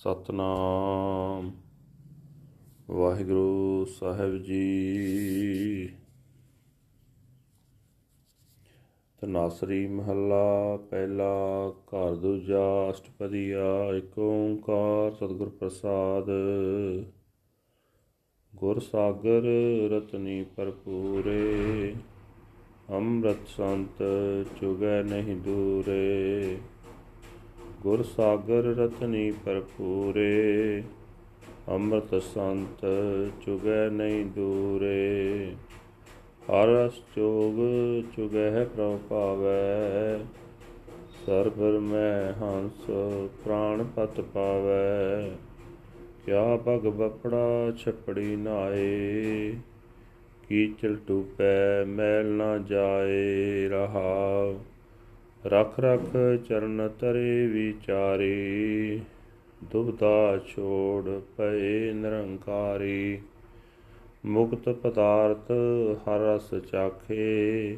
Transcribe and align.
ਸਤਨਾਮ। 0.00 1.50
ਵਾਹਿਗੁਰੂ 2.90 3.84
ਸਾਹਿਬ 3.84 4.38
ਜੀ। 4.38 5.88
ਤਨਾਸਰੀ 9.18 9.86
ਮਹੱਲਾ, 9.86 10.76
ਪਹਿਲਾ 10.76 11.34
ਘਰ, 11.70 12.14
ਦੂਜਾ 12.14 12.90
ਅਸ਼ਟਪਦੀਆ 12.90 13.96
ਏਕ 13.96 14.18
ਓੰਕਾਰ 14.18 15.10
ਸਤਿਗੁਰ 15.10 15.48
ਪ੍ਰਸਾਦ। 15.48 16.26
ਗੁਰ 18.56 18.80
ਸਾਗਰ 18.80 19.42
ਰਤਨੀ 19.90 20.44
ਭਰਪੂਰੇ, 20.56 21.94
ਅੰਮ੍ਰਿਤ 22.90 23.48
ਸੰਤ 23.48 24.02
ਚੁਗੈ 24.60 25.02
ਨਹੀਂ 25.02 25.36
ਦੂਰੇ। 25.36 26.58
ਗੁਰ 27.82 28.02
ਸਾਗਰ 28.02 28.64
ਰਤਨੀ 28.78 29.30
ਭਰਪੂਰੇ, 29.30 30.82
ਅੰਮ੍ਰਿਤ 31.68 32.22
ਸੰਤ 32.22 32.84
ਚੁਗੈ 33.44 33.88
ਨਹੀਂ 33.90 34.24
ਦੂਰੇ। 34.26 35.52
ਹਰ 36.42 36.66
ਰਸ 36.66 36.92
ਚੋਗ 37.16 37.54
ਚੁਗੈ 38.16 38.64
ਪ੍ਰਭ 38.64 38.98
ਪਾਵੈ 39.08 40.18
ਸਰਬਰ 41.26 41.78
ਮੈਂ 41.78 42.32
ਹੰਸ 42.32 42.84
ਪ੍ਰਾਣ 43.44 43.84
ਪਤ 43.96 44.20
ਪਾਵੈ। 44.20 45.30
ਕਿਆ 46.26 46.56
ਭਗ 46.56 46.86
ਬਪੜਾ 46.88 47.72
ਛਪੜੀ 47.78 48.36
ਨਾਏ 48.36 49.54
ਕੀਚਲ 50.48 50.96
ਟੂਪੈ 51.08 51.84
ਮੈਲ 51.84 52.26
ਨਾ 52.26 52.58
ਜਾਏ 52.58 53.68
ਰਹਾਉ। 53.68 54.54
ਰਖ 55.46 55.80
ਰਖ 55.80 56.16
ਚਰਨ 56.48 56.88
ਤਰੇ 57.00 57.46
ਵਿਚਾਰੀ 57.46 59.00
ਦੁਬਦਾ 59.64 60.38
ਛੋੜ 60.38 61.20
ਪਏ 61.36 61.92
ਨਿਰੰਕਾਰੀ। 61.92 63.18
ਮੁਕਤ 64.24 64.68
ਪਦਾਰਥ 64.68 65.50
ਹਰ 65.98 66.18
ਰਸ 66.18 66.54
ਚਾਖੇ, 66.72 67.76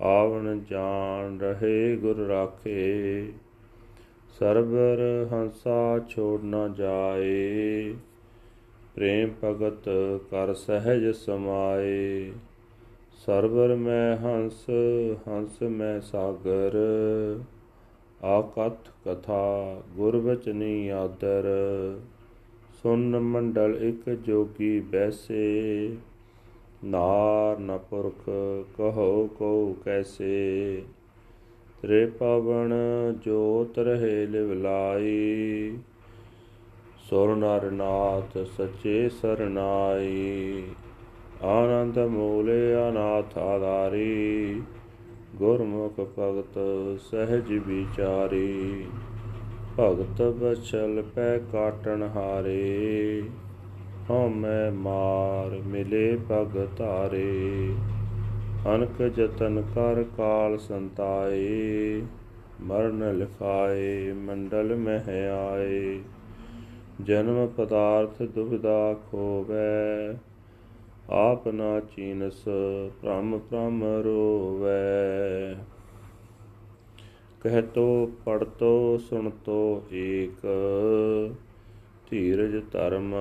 ਆਵਣ 0.00 0.60
ਜਾਣ 0.70 1.38
ਰਹੇ 1.38 1.96
ਗੁਰ 1.96 2.16
ਰਾਖੇ। 2.16 3.22
ਸਰਬਰ 4.38 5.28
ਹੰਸਾ 5.32 5.98
ਛੋੜ 6.08 6.42
ਨਾ 6.42 6.68
ਜਾਏ, 6.68 7.94
ਪ੍ਰੇਮ 8.94 9.30
ਭਗਤ 9.44 9.88
ਕਰ 10.30 10.54
ਸਹਿਜ 10.54 11.14
ਸਮਾਏ। 11.14 12.32
ਸਰਵਰ 13.28 13.74
ਮੈਂ 13.76 14.16
ਹੰਸ 14.16 14.66
ਹੰਸ 15.28 15.62
ਮੈਂ 15.62 16.00
ਸਾਗਰ। 16.00 16.76
ਆਕਥ 18.24 18.90
ਕਥਾ, 19.04 19.82
ਗੁਰ 19.96 20.20
ਬਚਨੀ 20.20 20.88
ਆਦਰ। 20.88 21.44
ਸੁਨ 22.82 23.18
ਮੰਡਲ 23.18 23.78
ਇੱਕ 23.82 24.10
ਜੋਗੀ 24.10 24.80
ਬੈਸੇ। 24.80 25.96
ਨਾਰ 26.84 27.58
ਨ 27.58 27.78
ਪੁਰਖ 27.78 28.30
ਕਹੋ 28.76 29.26
ਕੋ 29.38 29.76
ਕੈਸੇ। 29.84 30.82
ਤ੍ਰੇ 31.82 32.06
ਪਵਨ 32.06 32.74
ਜੋਤ 33.22 33.78
ਰਹੇ 33.78 34.26
ਲਿਵ 34.26 34.52
ਲਾਈ। 34.52 35.78
ਸੁਰ 37.10 37.36
ਨਰ 37.36 37.70
ਨਾਥ 37.70 38.38
ਸੱਚੇ 38.38 39.08
ਸਰਨਾਈ 39.08 40.62
ਆਨੰਦ 41.44 41.98
ਮੂਲੇ 41.98 42.74
ਅਨਾਥ 42.88 43.38
ਆਧਾਰੀ 43.38 44.62
ਗੁਰਮੁਖ 45.36 46.00
ਭਗਤ 46.18 46.58
ਸਹਿਜ 47.00 47.52
ਵਿਚਾਰੀ। 47.52 48.86
ਭਗਤ 49.80 50.22
ਬਚਲ 50.22 51.02
ਪੈ 51.14 51.38
ਕਾਟਣ 51.38 52.02
ਹਾਰੇ, 52.02 53.22
ਹਉਮੈ 54.10 54.70
ਮਾਰ 54.70 55.50
ਮਿਲੇ 55.66 56.18
ਭਗ 56.30 56.66
ਧਾਰੇ। 56.76 57.74
ਅਨਕ 58.74 59.02
ਜਤਨ 59.02 59.62
ਕਰ 59.74 60.04
ਕਾਲ 60.16 60.58
ਸੰਤਾਏ, 60.58 62.02
ਮਰਨ 62.60 63.18
ਲਿਖਾਏ 63.18 64.12
ਮੰਡਲ 64.12 64.76
ਮਹਿ 64.76 65.28
ਆਏ। 65.28 66.00
ਜਨਮ 67.00 67.46
ਪਦਾਰਥ 67.46 68.22
ਦੁਬਿਧਾ 68.22 68.94
ਖੋਵੈ 69.10 70.14
ਆਪ 71.10 71.48
ਨਾ 71.48 71.80
ਚੀਨਸ, 71.80 72.44
ਭ੍ਰਮ 73.02 73.38
ਭ੍ਰਮ 73.38 73.84
ਰੋਵੈ। 73.84 75.54
ਕਹਿ 77.42 77.62
ਤੋ 77.62 78.10
ਪੜ 78.24 78.44
ਤੋ 78.44 78.98
ਸੁਣ 78.98 79.30
ਤੋ 79.30 79.82
ਏਕ। 79.92 80.46
ਧੀਰਜ 82.10 82.62
ਧਰਮ 82.72 83.14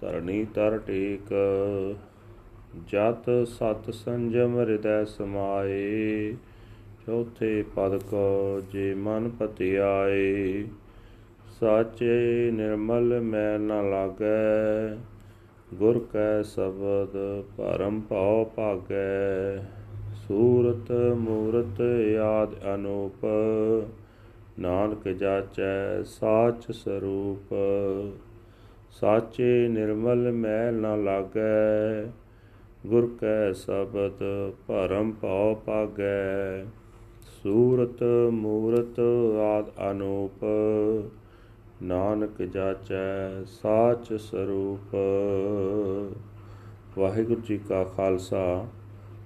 ਧਰਣੀ 0.00 0.46
ਤਰ 0.54 0.78
ਟੇਕ। 0.78 1.34
ਜਤ 2.86 3.48
ਸਤ 3.48 3.94
ਸੰਜਮ 3.94 4.58
ਹਿਰਦੈ 4.58 5.04
ਸਮਾਏ। 5.04 6.32
ਚੌਥੇ 7.06 7.64
ਪਦ 7.76 7.96
ਕੋ 7.96 8.60
ਜੇ 8.72 8.94
ਮਨ 8.94 9.28
ਪਤਿਆਏ। 9.28 10.64
ਸਾਚੇ 11.60 12.50
ਨਿਰਮਲ 12.50 13.20
ਮੈਲ 13.20 13.60
ਨ 13.60 13.90
ਲਾਗੈ। 13.90 14.96
ਗੁਰ 15.74 15.98
ਕੈ 16.12 16.42
ਸ਼ਬਦ 16.42 17.44
ਪਰਮ 17.56 18.00
ਭਉ 18.00 18.44
ਭਾਗੈ, 18.44 19.56
ਸੂਰਤ 20.14 20.92
ਮੂਰਤ 21.18 21.80
ਆਦ 22.22 22.54
ਅਨੂਪ, 22.74 23.26
ਨਾਨਕ 24.58 25.08
ਜਾਚੈ 25.08 26.02
ਸਾਚ 26.02 26.72
ਸਰੂਪ। 26.72 27.54
ਸਾਚੇ 28.90 29.68
ਨਿਰਮਲ 29.68 30.32
ਮੈਲ 30.32 30.74
ਨ 30.74 31.04
ਲਾਗੈ, 31.04 32.02
ਗੁਰ 32.86 33.10
ਕੈ 33.20 33.52
ਸ਼ਬਦ 33.52 34.24
ਪਰਮ 34.66 35.12
ਭਉ 35.12 35.54
ਭਾਗੈ, 35.54 36.64
ਸੂਰਤ 37.42 38.02
ਮੂਰਤ 38.32 39.00
ਆਦ 39.40 39.90
ਅਨੂਪ। 39.90 40.44
ਨਾਨਕ 41.82 42.42
ਜਾਚੈ 42.42 43.44
ਸਾਚ 43.44 44.12
ਸਰੂਪ। 44.12 44.96
ਵਾਹਿਗੁਰੂ 46.98 47.40
ਜੀ 47.40 47.58
ਕਾ 47.58 47.84
ਖਾਲਸਾ, 47.84 48.66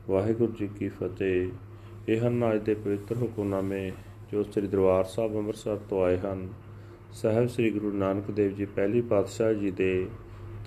ਵਾਹਿਗੁਰੂ 0.08 0.52
ਜੀ 0.52 0.66
ਕੀ 0.66 0.88
ਫਤਿਹ। 0.88 1.48
ਇਹ 2.08 2.20
ਹਨ 2.20 2.54
ਅੱਜ 2.54 2.62
ਦੇ 2.62 2.74
ਪਵਿੱਤਰ 2.74 3.16
ਹੁਕਮਨਾਮੇ 3.16 3.92
ਜੋ 4.32 4.42
ਸ੍ਰੀ 4.42 4.66
ਦਰਬਾਰ 4.66 5.04
ਸਾਹਿਬ 5.04 5.36
ਅੰਮ੍ਰਿਤਸਰ 5.36 5.76
ਤੋਂ 5.76 6.04
ਆਏ 6.04 6.18
ਹਨ। 6.18 6.48
ਸਹਿਬ 7.12 7.46
ਸ੍ਰੀ 7.46 7.70
ਗੁਰੂ 7.70 7.92
ਨਾਨਕ 7.92 8.30
ਦੇਵ 8.30 8.52
ਜੀ 8.52 8.64
ਪਹਿਲੀ 8.64 9.00
ਪਾਤਸ਼ਾਹ 9.00 9.52
ਜੀ 9.52 9.70
ਦੇ 9.70 10.06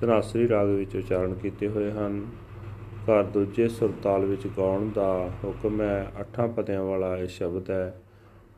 ਧਨਾਸਰੀ 0.02 0.50
ਰਾਗ 0.50 0.68
ਵਿੱਚ 0.68 0.96
ਉਚਾਰਨ 0.96 1.34
ਕੀਤੇ 1.34 1.68
ਹੋਏ 1.68 1.92
ਹਨ। 1.92 2.26
ਘਰ 3.04 3.24
ਦੂਜੇ 3.24 3.68
ਸੁਰਤਾਲ 3.68 4.26
ਵਿੱਚ 4.26 4.48
ਗਾਉਣ 4.48 4.90
ਦਾ 4.90 5.30
ਹੁਕਮ 5.44 5.82
ਹੈ, 5.82 6.12
ਅੱਠਾਂ 6.20 6.48
ਪਦਿਆਂ 6.48 6.84
ਵਾਲਾ 6.84 7.18
ਇਹ 7.18 7.28
ਸ਼ਬਦ 7.28 7.72
ਹੈ। 7.72 8.02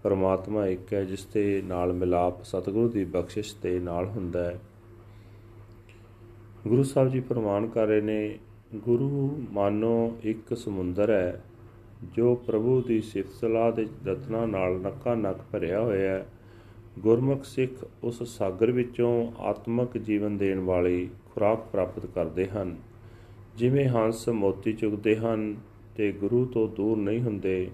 ਪਰਮਾਤਮਾ 0.07 0.67
ਇੱਕ 0.67 0.93
ਹੈ, 0.93 1.03
ਜਿਸ 1.03 1.25
ਦੇ 1.25 1.61
ਨਾਲ 1.65 1.93
ਮਿਲਾਪ 1.93 2.43
ਸਤਿਗੁਰੂ 2.43 2.89
ਦੀ 2.89 3.05
ਬਖਸ਼ਿਸ਼ 3.05 3.55
ਦੇ 3.63 3.79
ਨਾਲ 3.79 4.05
ਹੁੰਦਾ 4.05 4.43
ਹੈ। 4.43 4.59
ਗੁਰੂ 6.67 6.83
ਸਾਹਿਬ 6.83 7.09
ਜੀ 7.09 7.19
ਪ੍ਰਮਾਣ 7.19 7.67
ਕਰ 7.67 7.87
ਰਹੇ 7.87 8.01
ਨੇ, 8.01 8.39
ਗੁਰੂ 8.75 9.43
ਮਾਨੋ 9.51 10.17
ਇੱਕ 10.23 10.57
ਸਮੁੰਦਰ 10.57 11.09
ਹੈ, 11.09 11.43
ਜੋ 12.15 12.35
ਪ੍ਰਭੂ 12.35 12.81
ਦੀ 12.81 13.01
ਸਿਫਤ 13.01 13.33
ਸਲਾਹ 13.33 13.71
ਦੇ 13.71 13.87
ਰਤਨਾ 14.05 14.45
ਨਾਲ 14.45 14.79
ਨੱਕਾ 14.79 15.15
ਨੱਕ 15.15 15.37
ਭਰਿਆ 15.51 15.81
ਹੋਇਆ 15.81 16.11
ਹੈ। 16.11 16.27
ਗੁਰਮੁਖ 16.99 17.43
ਸਿੱਖ 17.43 17.87
ਉਸ 18.03 18.23
ਸਾਗਰ 18.23 18.71
ਵਿੱਚੋਂ 18.71 19.31
ਆਤਮਿਕ 19.39 19.97
ਜੀਵਨ 19.97 20.37
ਦੇਣ 20.37 20.59
ਵਾਲੀ 20.59 21.09
ਖੁਰਾਕ 21.33 21.65
ਪ੍ਰਾਪਤ 21.71 22.05
ਕਰਦੇ 22.05 22.45
ਹਨ। 22.45 22.75
ਜਿਵੇਂ 23.57 23.89
ਹੰਸ 23.89 24.29
ਮੋਤੀ 24.29 24.73
ਚੁਗਦੇ 24.73 25.15
ਹਨ 25.15 25.55
ਤੇ 25.95 26.11
ਗੁਰੂ 26.11 26.45
ਤੋਂ 26.45 26.67
ਦੂਰ 26.67 26.97
ਨਹੀਂ 26.97 27.21
ਹੁੰਦੇ 27.21 27.71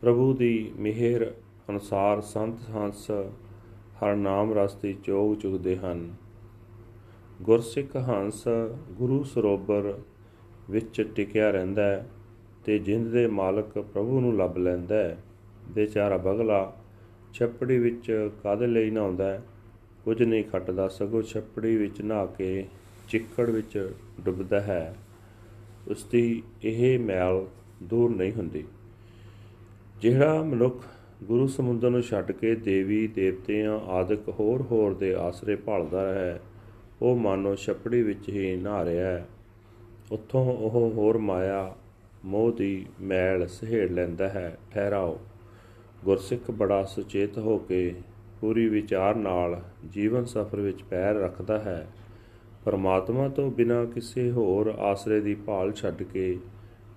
ਪ੍ਰਭੂ 0.00 0.34
ਦੀ 0.34 0.72
ਮਿਹਰ 0.78 1.34
ਅਨੁਸਾਰ 1.70 2.20
ਸੰਤ 2.20 2.58
ਹੰਸ 2.70 3.10
ਹਰ 3.96 4.16
ਨਾਮ 4.16 4.58
ਰਸ 4.58 4.74
ਦੀ 4.74 4.96
ਚੋਗ 5.04 5.36
ਚੁਗਦੇ 5.36 5.76
ਹਨ। 5.76 6.14
ਗੁਰਸਿੱਖ 7.42 7.96
ਹੰਸ 7.96 8.44
ਗੁਰੂ 8.92 9.24
ਸਰੋਵਰ 9.24 9.98
ਵਿੱਚ 10.70 11.12
ਟਿਕਿਆ 11.14 11.50
ਰਹਿੰਦਾ 11.50 11.82
ਹੈ 11.82 12.08
ਤੇ 12.64 12.78
ਜਿੰਦ 12.78 13.08
ਦੇ 13.08 13.26
ਮਾਲਕ 13.26 13.78
ਪ੍ਰਭੂ 13.78 14.20
ਨੂੰ 14.20 14.36
ਲੱਭ 14.36 14.56
ਲੈਂਦਾ 14.56 14.96
ਹੈ। 14.96 15.18
ਬੇਚਾਰਾ 15.68 16.16
ਬਗਲਾ 16.16 16.76
ਛੱਪੜੀ 17.32 17.78
ਵਿੱਚ 17.78 18.30
ਕਾਦੇ 18.42 18.66
ਲਈ 18.66 18.90
ਨਹਾਉਂਦਾ 18.90 19.32
ਹੈ। 19.32 19.42
ਕੁਝ 20.04 20.22
ਨਹੀਂ 20.22 20.44
ਖੱਟਦਾ, 20.44 20.88
ਸਗੋਂ 20.88 21.22
ਛੱਪੜੀ 21.22 21.76
ਵਿੱਚ 21.76 22.02
ਨਹਾ 22.02 22.26
ਕੇ 22.26 22.66
ਚਿੱਕੜ 23.08 23.50
ਵਿੱਚ 23.50 23.94
ਡੁੱਬਦਾ 24.20 24.60
ਹੈ। 24.60 24.96
ਉਸ 25.88 26.04
ਦੀ 26.04 26.42
ਇਹ 26.64 26.98
ਮੈਲ 26.98 27.46
ਦੂਰ 27.82 28.16
ਨਹੀਂ 28.16 28.32
ਹੁੰਦੀ। 28.32 28.64
ਜਿਹੜਾ 30.00 30.42
ਮਨੁੱਖ 30.42 30.84
ਗੁਰੂ 31.24 31.46
ਸਮੁੰਦਰ 31.46 31.90
ਨੂੰ 31.90 32.02
ਛੱਡ 32.02 32.32
ਕੇ 32.32 32.54
ਦੇਵੀ 32.54 33.06
ਦੇਵਤਿਆਂ, 33.06 33.80
ਆਦਿਕ 33.80 34.28
ਹੋਰ 34.28 34.62
ਹੋਰ 34.62 34.94
ਦੇ 34.94 35.14
ਆਸਰੇ 35.14 35.56
ਭਾਲਦਾ 35.56 36.14
ਹੈ, 36.14 36.40
ਉਹ 37.02 37.16
ਮਾਨੋ 37.16 37.54
ਛਪੜੀ 37.54 38.02
ਵਿੱਚ 38.02 38.28
ਹੀ 38.28 38.56
ਨਹਾ 38.56 38.84
ਰਿਹਾ 38.84 39.10
ਹੈ। 39.10 39.28
ਉੱਥੋਂ 40.12 40.56
ਉਹ 40.56 40.90
ਹੋਰ 40.90 41.18
ਮਾਇਆ, 41.18 41.74
ਮੋਹ 42.24 42.52
ਦੀ 42.52 42.86
ਮੈਲ 43.00 43.46
ਸਹੇੜ 43.46 43.90
ਲੈਂਦਾ 43.90 44.28
ਹੈ। 44.28 44.58
ਠਹਿਰਾਓ। 44.70 45.18
ਗੁਰਸਿੱਖ 46.04 46.50
ਬੜਾ 46.50 46.82
ਸੁਚੇਤ 46.84 47.38
ਹੋ 47.38 47.58
ਕੇ 47.58 47.94
ਪੂਰੀ 48.40 48.68
ਵਿਚਾਰ 48.68 49.14
ਨਾਲ 49.14 49.62
ਜੀਵਨ 49.90 50.24
ਸਫਰ 50.24 50.60
ਵਿੱਚ 50.60 50.82
ਪੈਰ 50.82 51.14
ਰੱਖਦਾ 51.14 51.58
ਹੈ। 51.58 51.88
ਪਰਮਾਤਮਾ 52.64 53.28
ਤੋਂ 53.28 53.50
ਬਿਨਾਂ 53.50 53.86
ਕਿਸੇ 53.86 54.30
ਹੋਰ 54.30 54.66
ਆਸਰੇ 54.66 55.20
ਦੀ 55.20 55.34
ਭਾਲ 55.34 55.72
ਛੱਡ 55.72 56.02
ਕੇ 56.02 56.38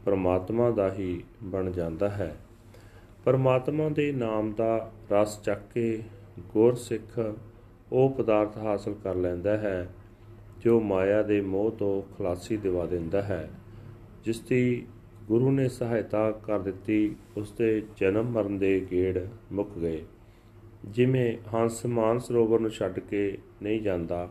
ਪਰਮਾਤਮਾ 0.06 0.72
ਦਾ 0.72 0.94
ਹੀ 0.94 1.24
ਬਣ 1.44 1.72
ਜਾਂਦਾ 1.72 2.10
ਹੈ। 2.10 2.36
ਪਰਮਾਤਮਾ 3.26 3.90
ਦੇ 3.90 4.12
ਨਾਮ 4.12 4.54
ਦਾ 4.54 4.92
ਰਸ 5.12 5.42
ਚੱਕ 5.42 5.62
ਕੇ 5.74 6.04
ਗੁਰ 6.40 6.76
ਸਿੱਖ 6.76 7.36
ਉਹ 7.92 8.10
ਪਦਾਰਥ 8.10 8.58
ਹਾਸਲ 8.58 8.94
ਕਰ 9.04 9.16
ਲੈਂਦਾ 9.16 9.58
ਹੈ, 9.58 9.90
ਜੋ 10.62 10.80
ਮਾਇਆ 10.80 11.22
ਦੇ 11.24 11.42
ਮੋਹ 11.42 11.72
ਤੋਂ 11.72 12.02
ਖਲਾਸੀ 12.18 12.58
ਦਿਵਾ 12.58 12.86
ਦਿੰਦਾ 12.86 13.22
ਹੈ। 13.22 13.50
ਜਿਸ 14.24 14.40
ਦੀ 14.40 14.88
ਗੁਰੂ 15.28 15.52
ਨੇ 15.52 15.70
ਸਹਾਇਤਾ 15.70 16.32
ਕਰ 16.32 16.60
ਦਿੱਤੀ, 16.60 17.16
ਉਸ 17.38 17.52
ਦੇ 17.52 17.84
ਜਨਮ 17.98 18.26
ਮਰਨ 18.26 18.58
ਦੇ 18.58 18.88
ਗੇੜ 18.92 19.20
ਮੁੱਕ 19.52 19.70
ਗਏ। 19.80 20.04
ਜਿਵੇਂ 20.86 21.38
ਹੰਸ 21.54 21.86
ਮਾਨ 21.86 22.20
ਸਰੋਵਰ 22.20 22.60
ਨੂੰ 22.60 22.70
ਛੱਡ 22.70 23.00
ਕੇ 23.00 23.38
ਨਹੀਂ 23.62 23.82
ਜਾਂਦਾ, 23.82 24.30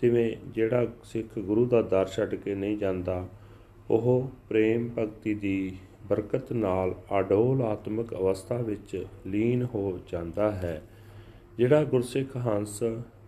ਤਿਵੇਂ 0.00 0.36
ਜਿਹੜਾ 0.50 0.86
ਸਿੱਖ 1.04 1.38
ਗੁਰੂ 1.38 1.66
ਦਾ 1.66 1.82
ਦਰ 1.82 2.06
ਛੱਡ 2.06 2.34
ਕੇ 2.34 2.54
ਨਹੀਂ 2.54 2.78
ਜਾਂਦਾ, 2.78 3.28
ਉਹ 3.90 4.30
ਪ੍ਰੇਮ 4.48 4.90
ਭਗਤੀ 4.98 5.34
ਦੀ 5.34 5.76
ਬਰਕਤ 6.08 6.52
ਨਾਲ 6.52 6.94
ਅਡੋਲ 7.18 7.62
ਆਤਮਿਕ 7.62 8.14
ਅਵਸਥਾ 8.14 8.56
ਵਿੱਚ 8.56 9.06
ਲੀਨ 9.26 9.62
ਹੋ 9.74 9.98
ਜਾਂਦਾ 10.08 10.50
ਹੈ, 10.52 10.82
ਜਿਹੜਾ 11.58 11.84
ਗੁਰਸਿੱਖ 11.84 12.36
ਹੰਸ 12.36 12.82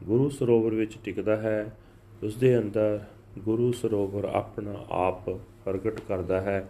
ਗੁਰੂ 0.04 0.28
ਸਰੋਵਰ 0.28 0.74
ਵਿੱਚ 0.74 0.98
ਟਿਕਦਾ 1.04 1.36
ਹੈ 1.36 1.76
ਉਸ 2.22 2.36
ਦੇ 2.36 2.58
ਅੰਦਰ 2.58 3.04
ਗੁਰੂ 3.38 3.72
ਸਰੋਵਰ 3.72 4.24
ਆਪਣਾ 4.24 4.74
ਆਪ 4.90 5.30
ਪ੍ਰਗਟ 5.64 6.00
ਕਰਦਾ 6.00 6.40
ਹੈ। 6.40 6.68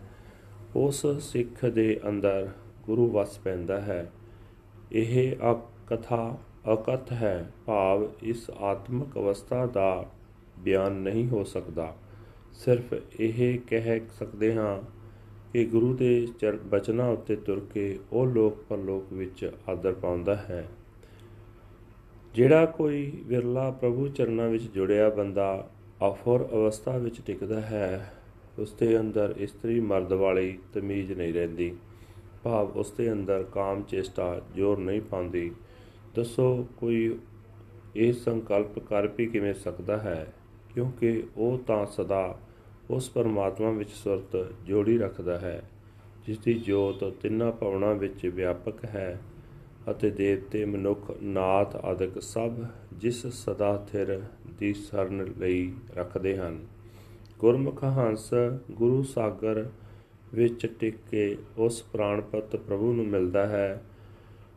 ਉਸ 0.76 1.06
ਸਿੱਖ 1.20 1.64
ਦੇ 1.66 2.00
ਅੰਦਰ 2.08 2.48
ਗੁਰੂ 2.82 3.10
ਵਸ 3.10 3.38
ਪੈਂਦਾ 3.38 3.80
ਹੈ। 3.80 4.12
ਇਹ 4.92 5.36
ਕਥਾ 5.86 6.38
ਅਕਥ 6.72 7.12
ਹੈ, 7.12 7.50
ਭਾਵ 7.66 8.08
ਇਸ 8.22 8.50
ਆਤਮਿਕ 8.50 9.18
ਅਵਸਥਾ 9.18 9.66
ਦਾ 9.66 10.06
ਬਿਆਨ 10.58 10.92
ਨਹੀਂ 10.92 11.28
ਹੋ 11.28 11.44
ਸਕਦਾ। 11.44 11.94
ਸਿਰਫ 12.52 12.94
ਇਹ 13.20 13.58
ਕਹਿ 13.66 14.00
ਸਕਦੇ 14.18 14.54
ਹਾਂ 14.54 14.95
ਕਿ 15.56 15.64
ਗੁਰੂ 15.64 15.94
ਦੇ 15.94 16.28
ਬਚਨਾਂ 16.66 17.08
ਉੱਤੇ 17.08 17.36
ਤੁਰ 17.36 17.60
ਕੇ 17.74 17.98
ਉਹ 18.12 18.26
ਲੋਕ 18.26 18.56
ਪਰਲੋਕ 18.68 19.12
ਵਿੱਚ 19.12 19.52
ਆਦਰ 19.68 19.92
ਪਾਉਂਦਾ 19.92 20.36
ਹੈ। 20.36 20.68
ਜਿਹੜਾ 22.34 22.66
ਕੋਈ 22.66 23.22
ਵਿਰਲਾ 23.26 23.70
ਪ੍ਰਭੂ 23.70 24.08
ਚਰਨਾਂ 24.08 24.48
ਵਿੱਚ 24.48 24.62
ਜੁੜਿਆ 24.62 25.10
ਬੰਦਾ 25.10 25.70
ਅਫਰ 26.08 26.48
ਅਵਸਥਾ 26.52 26.98
ਵਿੱਚ 26.98 27.20
ਟਿਕਦਾ 27.20 27.60
ਹੈ 27.60 28.14
ਉਸ 28.58 28.72
ਦੇ 28.72 29.00
ਅੰਦਰ 29.00 29.34
ਇਸਤਰੀ 29.38 29.80
ਮਰਦ 29.80 30.12
ਵਾਲੀ 30.12 30.58
ਤਮੀਜ਼ 30.74 31.12
ਨਹੀਂ 31.12 31.34
ਰਹਿੰਦੀ। 31.34 31.76
ਭਾਵ 32.42 32.66
ਉਸ 32.68 32.90
ਦੇ 32.90 33.12
ਅੰਦਰ 33.12 33.42
ਕਾਮ 33.42 33.82
ਚੇਸ਼ਟਾ 33.82 34.40
ਜ਼ੋਰ 34.54 34.78
ਨਹੀਂ 34.78 35.00
ਪਾਉਂਦੀ। 35.00 35.52
ਦੱਸੋ, 36.14 36.66
ਕੋਈ 36.76 37.18
ਇਹ 37.96 38.12
ਸੰਕਲਪ 38.12 38.78
ਕਰ 38.78 39.06
ਵੀ 39.06 39.26
ਕਿਵੇਂ 39.26 39.54
ਸਕਦਾ 39.54 39.98
ਹੈ? 39.98 40.32
ਕਿਉਂਕਿ 40.74 41.24
ਉਹ 41.36 41.58
ਤਾਂ 41.58 41.86
ਸਦਾ 41.86 42.38
ਉਸ 42.90 43.10
ਪਰਮਾਤਮਾ 43.10 43.70
ਵਿੱਚ 43.70 43.90
ਸੁਰਤ 43.90 44.46
ਜੋੜੀ 44.64 44.98
ਰੱਖਦਾ 44.98 45.38
ਹੈ 45.38 45.62
ਜਿਸ 46.26 46.38
ਦੀ 46.38 46.54
ਜੋਤ 46.54 47.04
ਤਿੰਨਾਂ 47.04 47.52
ਭਵਨਾਂ 47.52 47.94
ਵਿੱਚ 47.94 48.26
ਵਿਆਪਕ 48.26 48.84
ਹੈ 48.84 49.20
ਅਤੇ 49.90 50.10
ਦੇਵਤੇ, 50.10 50.64
ਮਨੁੱਖ, 50.64 51.12
ਨਾਥ 51.22 51.76
ਆਦਿਕ 51.76 52.22
ਸਭ 52.22 52.52
ਜਿਸ 52.92 53.26
ਸਦਾ 53.26 53.86
ਥਿਰ 53.92 54.22
ਦੀ 54.58 54.74
ਸਰਨ 54.74 55.34
ਲਈ 55.38 55.72
ਰੱਖਦੇ 55.96 56.36
ਹਨ। 56.36 56.66
ਗੁਰਮੁਖ 57.38 57.84
ਹੰਸ 57.84 58.30
ਗੁਰੂ 58.70 59.02
ਸਾਗਰ 59.02 59.68
ਵਿੱਚ 60.34 60.66
ਟਿਕ 60.66 60.96
ਕੇ 61.10 61.36
ਉਸ 61.58 61.82
ਪ੍ਰਾਣਪਤ 61.82 62.56
ਪ੍ਰਭੂ 62.56 62.92
ਨੂੰ 62.92 63.06
ਮਿਲਦਾ 63.06 63.46
ਹੈ, 63.46 63.82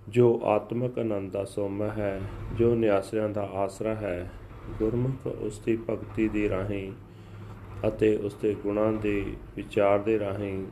ਜੋ 0.08 0.42
ਆਤਮਿਕ 0.44 1.00
ਆਨੰਦ 1.00 1.32
ਦਾ 1.32 1.46
ਸੋਮ 1.46 1.84
ਹੈ, 1.84 2.22
ਜੋ 2.58 2.76
ਨਿਆਸਰਿਆਂ 2.76 3.30
ਦਾ 3.30 3.44
ਆਸਰਾ 3.44 3.96
ਹੈ। 3.96 4.32
ਗੁਰਮੁਖ 4.80 5.28
ਉਸ 5.28 5.60
ਦੀ 5.60 5.78
ਭਗਤੀ 5.90 6.30
ਦੀ 6.30 6.50
ਰਾਹੀਂ 6.50 6.92
ਅਤੇ 7.88 8.16
ਉਸ 8.18 8.36
ਦੇ 8.36 8.54
ਗੁਣਾਂ 8.64 8.92
ਦੇ 8.94 9.24
ਵਿਚਾਰ 9.56 10.00
ਦੇ 10.00 10.20
ਰਾਹੀਂ 10.20 10.66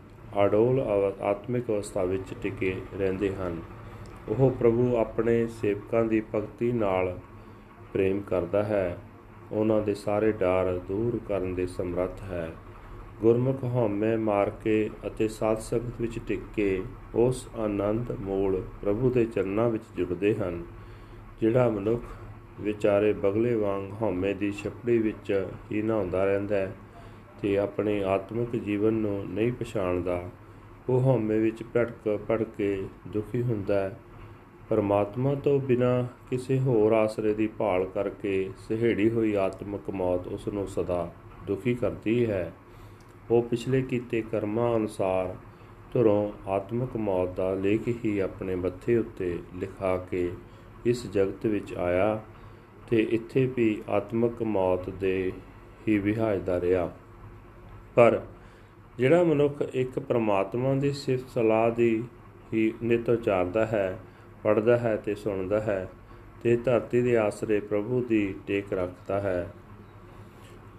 ਅਡੋਲ 0.45 0.79
ਆਤਮਿਕ 1.21 1.69
ਅਵਸਥਾ 1.69 2.03
ਵਿੱਚ 2.03 2.33
ਟਿਕੇ 2.43 2.75
ਰਹਿੰਦੇ 2.99 3.33
ਹਨ। 3.35 3.61
ਉਹ 4.29 4.49
ਪ੍ਰਭੂ 4.51 4.95
ਆਪਣੇ 4.95 5.47
ਸੇਵਕਾਂ 5.47 6.03
ਦੀ 6.05 6.21
ਭਗਤੀ 6.35 6.71
ਨਾਲ 6.71 7.17
ਪ੍ਰੇਮ 7.93 8.21
ਕਰਦਾ 8.21 8.63
ਹੈ। 8.63 8.97
ਉਹਨਾਂ 9.51 9.81
ਦੇ 9.81 9.93
ਸਾਰੇ 9.95 10.31
ਡਰ 10.31 10.79
ਦੂਰ 10.87 11.19
ਕਰਨ 11.27 11.53
ਦੇ 11.55 11.67
ਸਮਰੱਥ 11.67 12.21
ਹੈ। 12.21 12.49
ਗੁਰਮੁਖ 13.21 13.63
ਹਉਮੈ 13.63 14.15
ਮਾਰ 14.17 14.49
ਕੇ 14.63 14.89
ਅਤੇ 15.07 15.27
ਸਾਧ 15.27 15.57
ਸੰਗਤ 15.57 16.01
ਵਿੱਚ 16.01 16.19
ਟਿਕ 16.27 16.39
ਕੇ 16.55 16.81
ਉਸ 17.15 17.47
ਆਨੰਦ 17.55 18.11
ਮੂਲ 18.19 18.61
ਪ੍ਰਭੂ 18.81 19.09
ਦੇ 19.09 19.25
ਚਰਨਾਂ 19.25 19.69
ਵਿੱਚ 19.69 19.83
ਜੁੜਦੇ 19.95 20.33
ਹਨ, 20.35 20.63
ਜਿਹੜਾ 21.41 21.69
ਮਨੁੱਖ 21.69 22.03
ਵਿਚਾਰੇ 22.61 23.13
ਬਗਲੇ 23.13 23.55
ਵਾਂਗ 23.55 23.91
ਹਉਮੈ 24.01 24.33
ਦੀ 24.33 24.51
ਛਪੜੀ 24.51 24.97
ਵਿੱਚ 24.97 25.45
ਹੀ 25.71 25.81
ਨਹਾਉਂਦਾ 25.81 26.25
ਰਹਿੰਦਾ 26.25 26.55
ਹੈ। 26.55 26.71
ਤੇ 27.41 27.57
ਆਪਣੇ 27.57 28.03
ਆਤਮਿਕ 28.03 28.55
ਜੀਵਨ 28.55 28.93
ਨੂੰ 28.93 29.25
ਨਹੀਂ 29.29 29.51
ਪਛਾਣਦਾ, 29.51 30.29
ਉਹ 30.89 31.01
ਹਉਮੈ 31.01 31.37
ਵਿੱਚ 31.37 31.63
ਭਟਕ 31.75 32.19
ਭੜ 32.29 32.43
ਕੇ 32.57 32.83
ਦੁਖੀ 33.07 33.41
ਹੁੰਦਾ 33.41 33.79
ਹੈ। 33.79 33.97
ਪਰਮਾਤਮਾ 34.69 35.35
ਤੋਂ 35.35 35.59
ਬਿਨਾ 35.59 36.07
ਕਿਸੇ 36.29 36.59
ਹੋਰ 36.59 36.91
ਆਸਰੇ 36.91 37.33
ਦੀ 37.33 37.47
ਭਾਲ 37.47 37.85
ਕਰਕੇ 37.85 38.49
ਸਹਿੜੀ 38.59 39.09
ਹੋਈ 39.09 39.33
ਆਤਮਿਕ 39.35 39.89
ਮੌਤ 39.89 40.27
ਉਸ 40.27 40.47
ਨੂੰ 40.47 40.67
ਸਦਾ 40.67 41.11
ਦੁਖੀ 41.47 41.73
ਕਰਦੀ 41.75 42.25
ਹੈ। 42.25 42.51
ਉਹ 43.31 43.41
ਪਿਛਲੇ 43.43 43.81
ਕੀਤੇ 43.81 44.21
ਕਰਮਾਂ 44.21 44.75
ਅਨੁਸਾਰ 44.75 45.35
ਧਰੋਂ 45.93 46.49
ਆਤਮਿਕ 46.49 46.97
ਮੌਤ 46.97 47.35
ਦਾ 47.35 47.53
ਲੇਖ 47.53 47.87
ਹੀ 48.05 48.19
ਆਪਣੇ 48.19 48.55
ਮੱਥੇ 48.55 48.97
ਉੱਤੇ 48.97 49.37
ਲਿਖਾ 49.55 49.97
ਕੇ 50.11 50.29
ਇਸ 50.85 51.05
ਜਗਤ 51.11 51.45
ਵਿੱਚ 51.45 51.73
ਆਇਆ 51.73 52.19
ਤੇ 52.89 53.07
ਇੱਥੇ 53.11 53.45
ਵੀ 53.55 53.81
ਆਤਮਿਕ 53.89 54.43
ਮੌਤ 54.43 54.89
ਦੇ 54.89 55.31
ਹੀ 55.87 55.97
ਵਿਹਾਜਦਾ 55.97 56.61
ਰਿਹਾ। 56.61 56.85
ਪਰ 56.85 57.06
ਜਿਹੜਾ 58.97 59.23
ਮਨੁੱਖ 59.23 59.61
ਇੱਕ 59.73 59.99
ਪ੍ਰਮਾਤਮਾ 59.99 60.73
ਦੀ 60.73 60.91
ਸਿਫਤ 60.91 61.29
ਸਲਾਹ 61.29 61.69
ਦੀ 61.71 62.03
ਹੀ 62.53 62.73
ਨਿਤ 62.83 63.09
ਉਚਾਰਦਾ 63.09 63.65
ਹੈ 63.65 63.99
ਪੜਦਾ 64.43 64.77
ਹੈ 64.77 64.95
ਤੇ 64.95 65.15
ਸੁਣਦਾ 65.15 65.59
ਹੈ 65.59 65.87
ਤੇ 66.43 66.55
ਧਰਤੀ 66.57 67.01
ਦੇ 67.01 67.17
ਆਸਰੇ 67.17 67.59
ਪ੍ਰਭੂ 67.59 68.01
ਦੀ 68.01 68.35
ਟੇਕ 68.47 68.73
ਰੱਖਦਾ 68.73 69.19
ਹੈ, 69.19 69.47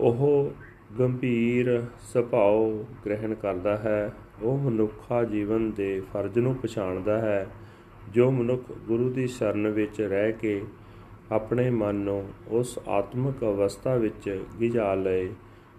ਉਹ 0.01 0.53
ਗੰਭੀਰ 0.99 1.83
ਸੁਭਾਅ 2.13 2.85
ਗ੍ਰਹਿਣ 3.07 3.35
ਕਰਦਾ 3.35 3.77
ਹੈ, 3.77 4.13
ਉਹ 4.43 4.59
ਮਨੁੱਖਾ 4.59 5.25
ਜੀਵਨ 5.25 5.71
ਦੇ 5.71 6.01
ਫਰਜ਼ 6.13 6.39
ਨੂੰ 6.39 6.55
ਪਛਾਣਦਾ 6.55 7.19
ਹੈ, 7.19 7.47
ਜੋ 8.11 8.31
ਮਨੁੱਖ 8.31 8.73
ਗੁਰੂ 8.73 9.11
ਦੀ 9.11 9.27
ਸ਼ਰਨ 9.27 9.69
ਵਿੱਚ 9.69 10.01
ਰਹਿ 10.01 10.33
ਕੇ 10.33 10.63
ਆਪਣੇ 11.33 11.71
ਮਨ 11.71 11.95
ਨੂੰ 11.95 12.29
ਉਸ 12.49 12.79
ਆਤਮਿਕ 12.89 13.45
ਅਵਸਥਾ 13.45 13.95
ਵਿੱਚ 13.97 14.45
ਗਿਜਾ 14.61 14.95
ਲਏ। 14.95 15.29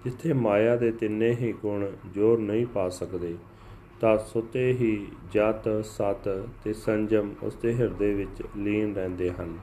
ਜਿੱਥੇ 0.03 0.33
ਮਾਇਆ 0.33 0.75
ਦੇ 0.75 0.91
ਤਿੰਨੇ 0.91 1.29
ਹੀ 1.31 1.51
ਗੁਣ 1.51 1.85
ਜੋਰ 2.13 2.39
ਨਹੀਂ 2.39 2.65
ਪਾ 2.65 2.89
ਸਕਦੇ, 2.89 3.35
ਤਾਂ 4.01 4.17
ਸੁਤੇ 4.17 4.71
ਹੀ 4.71 5.07
ਜਤ, 5.31 5.85
ਸਤ 5.85 6.45
ਤੇ 6.63 6.73
ਸੰਜਮ 6.73 7.33
ਉਸ 7.43 7.55
ਦੇ 7.55 7.73
ਹਿਰਦੇ 7.73 8.13
ਵਿੱਚ 8.13 8.43
ਲੀਨ 8.57 8.95
ਰਹਿੰਦੇ 8.95 9.31
ਹਨ। 9.31 9.57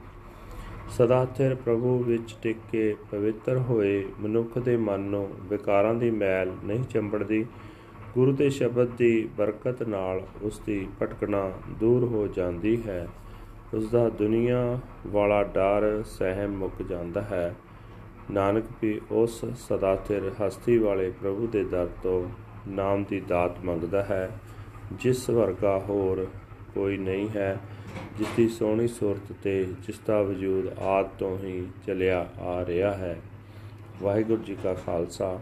ਸਦਾ 0.89 1.25
ਥਿਰ 1.25 1.55
ਪ੍ਰਭੂ 1.55 1.97
ਵਿੱਚ 2.03 2.35
ਟਿਕ 2.41 2.57
ਕੇ 2.71 2.95
ਪਵਿੱਤਰ 3.11 3.57
ਹੋਏ 3.57 4.05
ਮਨੁੱਖ 4.19 4.57
ਦੇ 4.59 4.77
ਮਨ 4.77 4.99
ਨੂੰ 4.99 5.29
ਵਿਕਾਰਾਂ 5.49 5.93
ਦੀ 5.93 6.11
ਮੈਲ 6.11 6.51
ਨਹੀਂ 6.63 6.83
ਚੰਬੜਦੀ, 6.83 7.45
ਗੁਰੂ 8.13 8.31
ਦੇ 8.31 8.49
ਸ਼ਬਦ 8.49 8.87
ਦੀ 8.97 9.29
ਬਰਕਤ 9.37 9.83
ਨਾਲ 9.83 10.21
ਉਸ 10.41 10.61
ਦੀ 10.65 10.87
ਭਟਕਣਾ 11.01 11.51
ਦੂਰ 11.79 12.03
ਹੋ 12.03 12.27
ਜਾਂਦੀ 12.27 12.83
ਹੈ। 12.87 13.07
ਉਸ 13.73 13.89
ਦਾ 13.89 14.09
ਦੁਨੀਆ 14.09 14.79
ਵਾਲਾ 15.07 15.43
ਡਰ 15.43 16.03
ਸਹਿਮ 16.05 16.51
ਮੁੱਕ 16.51 16.81
ਜਾਂਦਾ 16.81 17.21
ਹੈ। 17.21 17.55
ਨਾਨਕ 18.31 18.63
ਵੀ 18.81 19.01
ਉਸ 19.11 19.45
ਸਦਾ 19.45 19.95
ਥਿਰ 19.95 20.31
ਹਸਤੀ 20.41 20.77
ਵਾਲੇ 20.77 21.09
ਪ੍ਰਭੂ 21.09 21.47
ਦੇ 21.47 21.63
ਦਰ 21.63 21.89
ਤੋਂ 22.03 22.29
ਨਾਮ 22.67 23.03
ਦੀ 23.03 23.19
ਦਾਤ 23.19 23.65
ਮੰਗਦਾ 23.65 24.03
ਹੈ। 24.03 24.31
ਜਿਸ 24.91 25.29
ਵਰਗਾ 25.29 25.79
ਹੋਰ 25.89 26.27
ਕੋਈ 26.73 26.97
ਨਹੀਂ 26.97 27.29
ਹੈ 27.29 27.59
ਜਿਸ 28.17 28.27
ਦੀ 28.37 28.49
ਸੋਹਣੀ 28.49 28.87
ਸੂਰਤ 28.87 29.33
ਤੇ 29.43 29.63
ਜਿਸ 29.63 29.99
ਦਾ 30.07 30.21
ਵਜੂਦ 30.21 30.79
ਆਦ 30.79 31.09
ਤੋਂ 31.19 31.37
ਹੀ 31.37 31.67
ਚੱਲਿਆ 31.87 32.29
ਆ 32.39 32.65
ਰਿਹਾ 32.65 32.93
ਹੈ। 32.93 33.21
ਵਾਹਿਗੁਰੂ 34.01 34.43
ਜੀ 34.43 34.57
ਕਾ 34.63 34.73
ਖਾਲਸਾ 34.73 35.39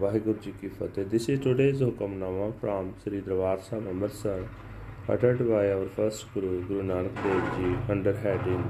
ਵਾਹਿਗੁਰੂ 0.00 0.38
ਜੀ 0.42 0.52
ਕੀ 0.60 0.68
ਫਤਿਹ। 0.68 1.04
This 1.04 1.30
is 1.30 1.42
today's 1.42 1.82
Hukamnama 1.82 2.50
from 2.50 3.00
Sri 3.00 3.20
Darbar 3.20 3.58
Sahib 3.58 3.88
Amritsar 3.88 4.44
uttered 5.12 5.38
by 5.40 5.60
our 5.74 5.84
first 5.98 6.24
Guru, 6.32 6.48
Guru 6.68 6.82
Nanak 6.88 7.20
Dev 7.24 7.44
Ji, 7.52 7.68
under 7.92 8.12
heading 8.24 8.64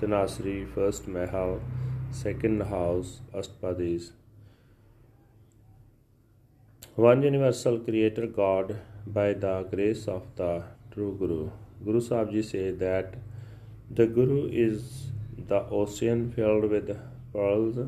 Tanasri, 0.00 0.54
first 0.76 1.08
Mahal, 1.16 1.50
second 2.12 2.62
house, 2.62 3.20
Astpadis. 3.34 4.10
One 6.94 7.22
universal 7.22 7.78
creator 7.78 8.26
God 8.26 8.78
by 9.06 9.32
the 9.32 9.62
grace 9.70 10.06
of 10.06 10.26
the 10.36 10.62
true 10.92 11.16
Guru. 11.18 11.50
Guru 11.84 12.00
Sahib 12.00 12.44
say 12.44 12.70
that 12.72 13.14
the 13.90 14.06
Guru 14.06 14.46
is 14.46 15.06
the 15.38 15.64
ocean 15.70 16.30
filled 16.30 16.70
with 16.70 16.96
pearls. 17.32 17.78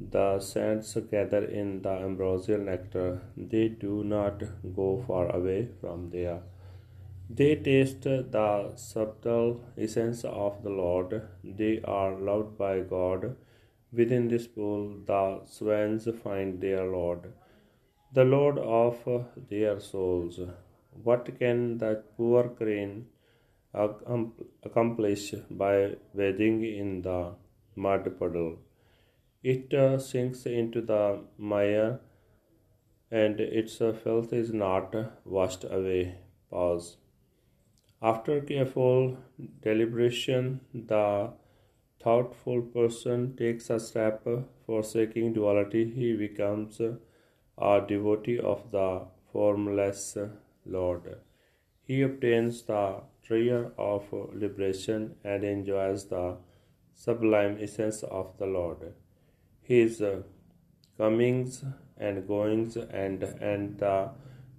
The 0.00 0.38
saints 0.38 0.96
gather 1.10 1.44
in 1.44 1.82
the 1.82 1.90
ambrosial 1.90 2.60
nectar. 2.60 3.22
They 3.36 3.68
do 3.68 4.04
not 4.04 4.44
go 4.76 5.02
far 5.06 5.34
away 5.34 5.68
from 5.80 6.10
there. 6.10 6.40
They 7.28 7.56
taste 7.56 8.02
the 8.02 8.72
subtle 8.76 9.60
essence 9.76 10.24
of 10.24 10.62
the 10.62 10.70
Lord. 10.70 11.28
They 11.42 11.80
are 11.82 12.12
loved 12.14 12.56
by 12.56 12.80
God. 12.80 13.36
Within 13.90 14.28
this 14.28 14.46
pool, 14.46 14.98
the 15.06 15.40
swans 15.46 16.08
find 16.22 16.60
their 16.60 16.84
Lord, 16.84 17.32
the 18.12 18.24
Lord 18.24 18.58
of 18.58 18.98
their 19.48 19.80
souls. 19.80 20.40
What 21.02 21.38
can 21.38 21.78
that 21.78 22.16
poor 22.16 22.50
crane 22.50 23.06
accomplish 23.72 25.34
by 25.50 25.96
wading 26.12 26.64
in 26.64 27.02
the 27.02 27.34
mud 27.76 28.18
puddle? 28.18 28.58
It 29.42 29.72
uh, 29.72 29.98
sinks 29.98 30.44
into 30.44 30.82
the 30.82 31.20
mire 31.38 32.00
and 33.10 33.40
its 33.40 33.78
filth 33.78 34.32
is 34.32 34.52
not 34.52 34.94
washed 35.24 35.64
away. 35.64 36.16
Pause. 36.50 36.96
After 38.02 38.40
careful 38.40 39.16
deliberation, 39.62 40.60
the 40.74 41.32
thoughtful 42.02 42.62
person 42.62 43.36
takes 43.36 43.70
a 43.70 43.80
step 43.80 44.26
forsaking 44.66 45.32
duality. 45.32 45.84
He 45.90 46.16
becomes 46.16 46.80
a 46.80 47.80
devotee 47.88 48.38
of 48.38 48.70
the 48.70 49.06
formless 49.32 50.16
Lord. 50.64 51.18
He 51.82 52.02
obtains 52.02 52.62
the 52.62 53.02
treasure 53.22 53.72
of 53.78 54.12
liberation 54.12 55.16
and 55.24 55.44
enjoys 55.44 56.06
the 56.06 56.36
sublime 56.94 57.58
essence 57.60 58.02
of 58.02 58.36
the 58.38 58.46
Lord. 58.46 58.94
His 59.62 60.02
comings 60.96 61.64
and 61.96 62.26
goings 62.26 62.76
and 62.76 63.22
and 63.22 63.78
the 63.78 64.10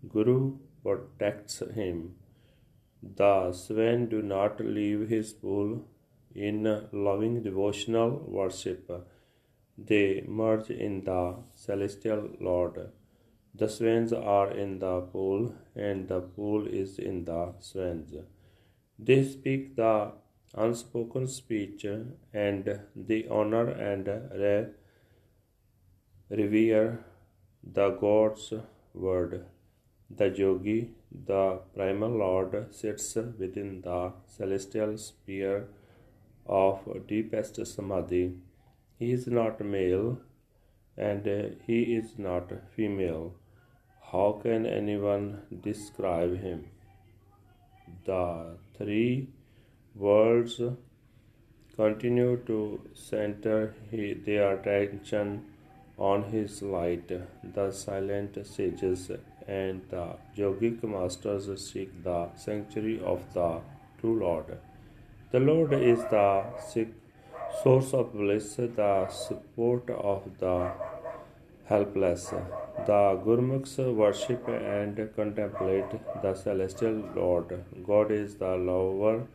Guru 0.08 0.58
protects 0.84 1.60
him. 1.76 2.16
The 3.02 3.54
swan 3.54 4.08
do 4.08 4.22
not 4.22 4.60
leave 4.60 5.08
his 5.10 5.34
pool 5.34 5.86
in 6.36 6.88
loving 6.92 7.42
devotional 7.44 8.24
worship. 8.28 8.92
They 9.78 10.24
merge 10.28 10.70
in 10.70 11.04
the 11.04 11.38
celestial 11.54 12.30
Lord. 12.40 12.92
The 13.56 13.68
swans 13.68 14.14
are 14.14 14.52
in 14.52 14.80
the 14.80 15.02
pool, 15.02 15.54
and 15.76 16.08
the 16.08 16.22
pool 16.22 16.68
is 16.68 17.00
in 17.00 17.26
the 17.26 17.54
swans. 17.60 18.14
They 18.98 19.24
speak 19.24 19.76
the 19.76 20.12
unspoken 20.56 21.28
speech, 21.28 21.86
and 22.34 22.80
they 22.96 23.28
honor 23.28 23.70
and 23.70 24.08
re- 24.08 24.68
revere 26.30 27.06
the 27.64 27.90
God's 27.92 28.54
word. 28.94 29.46
The 30.10 30.30
yogi, 30.30 30.92
the 31.12 31.60
primal 31.76 32.12
lord, 32.12 32.74
sits 32.74 33.16
within 33.16 33.82
the 33.82 34.14
celestial 34.28 34.98
sphere 34.98 35.68
of 36.50 36.80
deepest 37.08 37.66
samadhi. 37.66 38.34
He 38.98 39.12
is 39.12 39.28
not 39.28 39.62
male 39.62 40.20
and 40.98 41.26
he 41.68 41.84
is 41.96 42.18
not 42.18 42.52
female. 42.76 43.34
How 44.12 44.40
can 44.42 44.66
anyone 44.66 45.42
describe 45.64 46.42
him? 46.42 46.66
The 48.06 48.58
three 48.78 49.30
worlds 49.96 50.60
continue 51.76 52.38
to 52.48 52.82
center 52.94 53.76
their 53.92 54.58
attention 54.58 55.46
on 55.98 56.24
his 56.24 56.62
light. 56.62 57.12
The 57.44 57.72
silent 57.72 58.46
sages 58.46 59.12
and 59.48 59.82
the 59.90 60.16
yogic 60.38 60.84
masters 60.84 61.48
seek 61.72 62.04
the 62.04 62.30
sanctuary 62.36 63.00
of 63.04 63.22
the 63.34 63.62
true 64.00 64.20
Lord. 64.20 64.58
The 65.32 65.40
Lord 65.40 65.74
is 65.74 66.00
the 66.06 66.44
source 67.62 67.94
of 67.94 68.14
bliss, 68.14 68.56
the 68.56 69.08
support 69.10 69.88
of 69.92 70.24
the 70.40 70.72
helpless. 71.66 72.34
The 72.88 73.22
Gurmukhs 73.24 73.78
worship 73.94 74.48
and 74.48 74.98
contemplate 75.16 75.92
the 76.24 76.34
celestial 76.34 77.04
Lord. 77.16 77.64
God 77.86 78.10
is 78.10 78.38
the 78.38 78.56
lover 78.58 79.28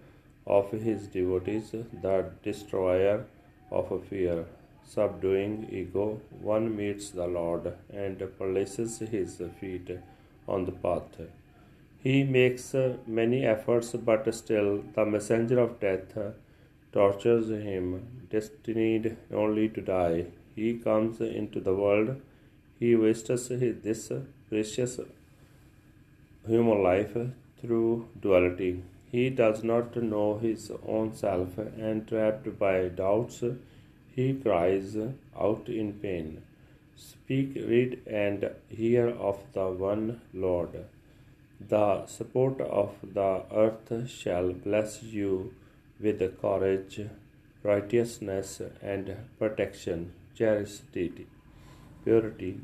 of 0.49 0.73
his 0.73 1.07
devotees, 1.07 1.71
the 1.71 2.25
destroyer 2.43 3.27
of 3.71 4.05
fear. 4.11 4.47
Subduing 4.85 5.69
ego, 5.71 6.21
one 6.41 6.77
meets 6.77 7.11
the 7.11 7.29
Lord 7.29 7.73
and 7.93 8.19
places 8.37 8.99
his 8.99 9.41
feet 9.61 9.97
on 10.49 10.65
the 10.65 10.73
path. 10.73 11.21
He 12.05 12.23
makes 12.23 12.75
uh, 12.75 12.99
many 13.07 13.45
efforts, 13.47 13.93
but 13.95 14.33
still 14.35 14.85
the 14.95 15.05
messenger 15.07 15.59
of 15.59 15.81
death 15.81 16.17
tortures 16.93 17.49
him, 17.49 18.27
destined 18.31 19.17
only 19.33 19.71
to 19.71 19.81
die. 19.81 20.27
He 20.55 20.75
comes 20.75 21.21
into 21.21 21.61
the 21.61 21.75
world, 21.75 22.21
he 22.79 22.95
wastes 22.95 23.49
this 23.49 24.13
precious 24.51 25.01
human 26.47 26.83
life 26.83 27.17
through 27.61 28.09
duality. 28.21 28.83
He 29.11 29.31
does 29.31 29.65
not 29.65 29.97
know 29.97 30.39
his 30.39 30.71
own 30.87 31.15
self, 31.15 31.57
and 31.57 32.07
trapped 32.07 32.59
by 32.59 32.89
doubts, 32.89 33.43
he 34.15 34.35
cries 34.35 34.97
out 35.49 35.69
in 35.69 35.95
pain. 35.95 36.43
Speak, 36.97 37.55
read, 37.55 38.03
and 38.07 38.51
hear 38.69 39.09
of 39.09 39.39
the 39.55 39.69
one 39.69 40.21
Lord. 40.35 40.85
The 41.61 42.07
support 42.07 42.61
of 42.61 42.95
the 43.03 43.43
earth 43.53 44.09
shall 44.09 44.53
bless 44.53 45.03
you 45.03 45.55
with 46.01 46.41
courage, 46.41 47.01
righteousness, 47.63 48.61
and 48.83 49.17
protection, 49.39 50.13
chastity, 50.35 51.27
purity, 52.05 52.61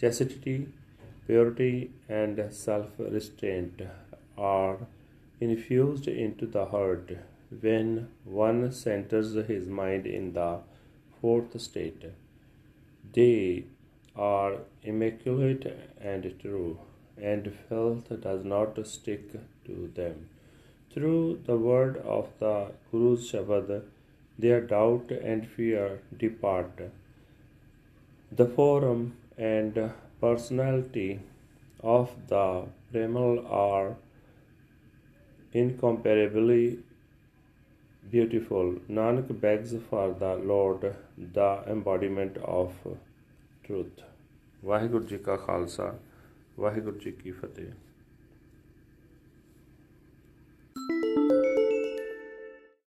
chastity, 0.00 0.68
purity, 1.26 1.90
and 2.08 2.52
self 2.52 2.88
restraint 2.98 3.82
are 4.36 4.78
infused 5.40 6.08
into 6.08 6.46
the 6.46 6.66
heart 6.66 7.16
when 7.60 8.08
one 8.24 8.72
centers 8.72 9.34
his 9.34 9.68
mind 9.68 10.06
in 10.06 10.32
the 10.32 10.60
fourth 11.20 11.60
state. 11.60 12.04
They 13.12 13.64
are 14.16 14.58
immaculate 14.82 15.66
and 16.00 16.34
true, 16.40 16.78
and 17.17 17.51
filth 17.67 18.09
does 18.21 18.43
not 18.43 18.79
stick 18.87 19.31
to 19.65 19.91
them. 19.95 20.29
Through 20.93 21.41
the 21.45 21.57
word 21.57 21.97
of 21.97 22.29
the 22.39 22.71
Guru's 22.91 23.31
Shabad, 23.31 23.83
their 24.37 24.61
doubt 24.61 25.11
and 25.11 25.47
fear 25.47 26.01
depart. 26.17 26.81
The 28.31 28.45
form 28.45 29.13
and 29.37 29.91
personality 30.21 31.19
of 31.81 32.11
the 32.27 32.65
Premal 32.91 33.45
are 33.51 33.95
incomparably 35.53 36.79
beautiful. 38.11 38.75
Nanak 38.89 39.39
begs 39.39 39.75
for 39.89 40.13
the 40.13 40.35
Lord, 40.35 40.95
the 41.17 41.63
embodiment 41.67 42.37
of 42.37 42.71
truth. 43.63 44.05
Waheguru 44.65 45.05
ji 45.07 45.17
ਕਾ 45.17 45.35
ਖਾਲਸਾ 45.35 45.93
ਵਾਹਿਗੁਰੂ 46.58 46.98
ਜੀ 46.98 47.12
ਕੀ 47.12 47.30
ਫਤਿਹ। 47.30 47.72